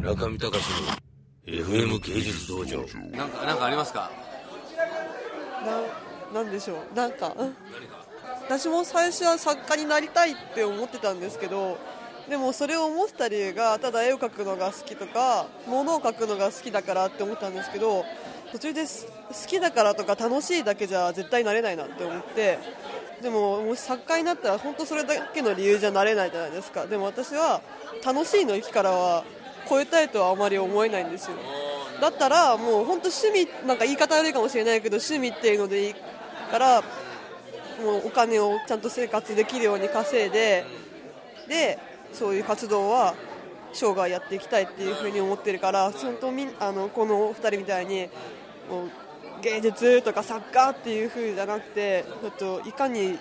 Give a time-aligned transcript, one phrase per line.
[0.00, 0.64] 中見隆
[1.46, 2.78] の FM 芸術道場。
[3.12, 4.10] なんかなんかありますか？
[6.32, 6.96] ななんでしょう。
[6.96, 7.34] なんか
[8.46, 11.78] 私も最初は作家になりたいって思ってたんですけど
[12.30, 18.04] でもそれを思った理由がただ絵を描くのが好きとか物を描くのが好きだからって思ったんですけど
[18.52, 18.88] 途中で好
[19.46, 22.58] きだからとか楽しいだけじゃ絶対なれないなって思って
[23.22, 26.86] でももし作家になったら本当それだけの理由じゃなれないじゃないですか。
[26.86, 27.60] でも私は
[28.04, 29.24] 楽しいの域からは
[29.70, 31.36] 超えたいとはあまり思えないんですよ。
[32.00, 35.94] だったらもう本当趣味なんか言い方悪いかもしれないけど趣味っていうのでいい
[36.50, 36.82] から
[37.80, 40.64] もうお金をちゃんと生活できるように稼いで
[41.48, 41.78] で
[42.12, 43.14] そういう活動は
[43.72, 48.08] 生涯やっていきたいっていうふうに思ってるから本当みあのこの2人みたいに
[48.68, 48.90] もう
[49.42, 53.18] 芸術とかサッカーっていうふうじゃなくてちょっといかに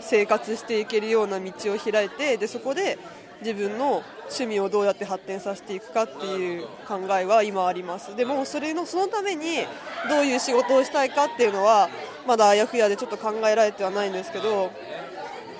[0.00, 2.98] 生活していけるような道を開いてでそこで
[3.42, 8.16] 自分の趣味をどうやって発展させていくかっていう考えは今あります。
[8.16, 9.66] でもそれのそのために
[10.08, 11.88] どういう仕事をしたいかっていうのは
[12.26, 14.72] まだあやふやでちょっと考えられてはないんですけど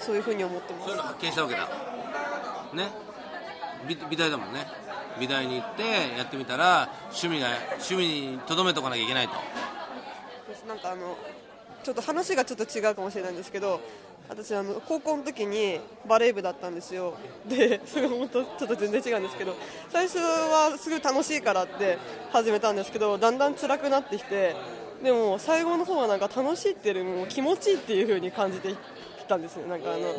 [0.01, 0.84] そういうふうに思ってます。
[0.87, 1.69] そういうの発見したわけだ。
[2.73, 2.89] ね。
[3.87, 4.67] 美美大だもんね。
[5.21, 5.83] 美大に行って
[6.17, 9.34] やってみたら趣味が趣味にとどめとかなきゃいけないと。
[10.67, 11.17] なんかあの
[11.83, 13.80] ちょっと話がちょっと違うかもしれないんですけど
[14.28, 17.14] 私あの高校の時にバレー部だったんですよ。
[17.48, 19.55] でそれ本当ちょっと全然違うんですけど
[19.91, 21.98] 最初はすごい楽しいからって
[22.33, 24.55] 始めたんですけどだんだん辛くなってきて
[25.03, 28.77] でも最後の方はなんか楽しいっていうよりも気持ちいいっていう風に感じてき
[29.28, 30.14] たんですねなんかあの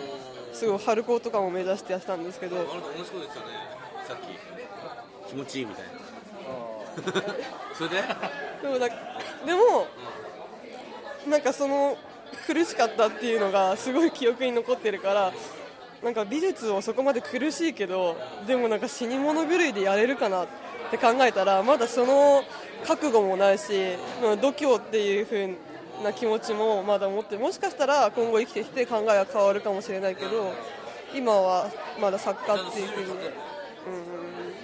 [0.53, 2.58] すごい春高とかも目指してやってたんですけど。
[2.58, 3.47] あなた同じことですよね。
[4.08, 5.30] さっき。
[5.30, 5.91] 気持ちいいみたいな。
[7.73, 7.95] それで？
[8.61, 9.88] でもだでも
[11.28, 11.98] なんかその
[12.48, 15.34] 苦しかったっていうのがすごい記憶に残ってるから
[16.04, 20.48] なんか美術をそこまで苦しいけどでもなんか死に物狂いでやれるかなっ
[20.92, 22.44] て考えたらまだその
[22.86, 23.72] 覚悟もないし
[24.22, 25.56] まあ度胸っていう風
[26.04, 30.52] な気持ちもまだ持ってもしかしたら今後生きてきて考えが変わるかもしれないけど
[31.16, 31.72] 今は
[32.02, 33.14] まだ作家っていう風に、う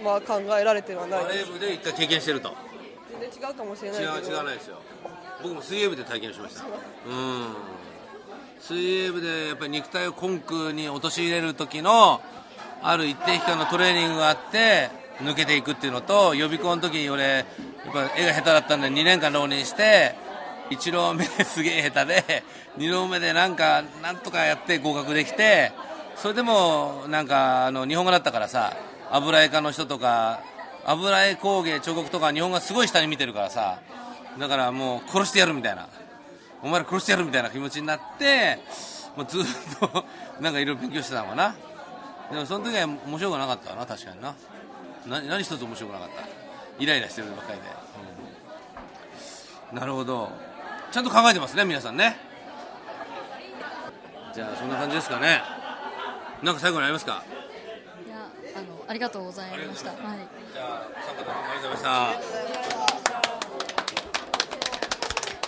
[0.02, 1.24] んまあ、考えられてはない。
[1.24, 2.56] バレですー部で一回経験してると。
[3.20, 4.30] 全然違うかもしれない違けど。
[4.30, 4.78] う違わないですよ
[5.42, 6.64] 僕も水泳部で体験しました。
[6.64, 6.70] うん。
[8.60, 12.22] 水泳部でやっぱり肉体をコンクに陥れる時の
[12.82, 14.90] ある一定期間のトレーニングがあって
[15.22, 17.46] 抜けていくっていうのと予備校の時に俺やっ
[17.94, 20.16] ぱ絵が下手だったんで2年間浪人して
[20.70, 22.44] 1浪目ですげえ下手で
[22.78, 25.72] 2浪目でなんかなんとかやって合格できて
[26.16, 28.78] それでもなんかあの日本語だったからさ
[29.12, 30.42] 油絵家の人とか
[30.86, 33.80] 油絵工芸彫刻とか日本がすごい下に見てるからさ
[34.40, 35.88] だからもう殺してやるみたいな。
[36.62, 38.60] お前ら殺してやるみたいな気持ちになって
[39.16, 39.44] もうずっ
[39.80, 40.06] と
[40.42, 41.56] なんかいろいろ勉強してたのかな。
[42.32, 44.36] でもその時は面白くなかったな確かにな。
[45.08, 46.84] 何何一つ面白くなかった。
[46.84, 47.66] イライラしてるばっかりで、
[49.72, 49.80] うん。
[49.80, 50.32] なるほど。
[50.92, 52.18] ちゃんと考えてますね皆さんね。
[54.34, 55.42] じゃあそんな感じですかね。
[56.44, 57.24] なんか最後にありますか？
[58.06, 58.16] いや
[58.56, 59.90] あのありがとうございました。
[59.90, 60.00] はい。
[60.54, 62.18] じゃあ参加どうもありがとうございま
[63.00, 63.09] した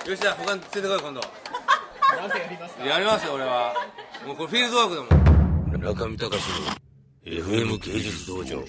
[0.08, 1.22] よしじゃあ他に連れてこい今度。
[2.86, 3.74] やりますよ俺は。
[4.26, 5.82] もうこれフィールドワークだもん。
[5.82, 6.68] 中見隆の
[7.26, 8.64] FM 芸術道場